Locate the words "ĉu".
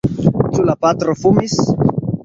0.55-0.65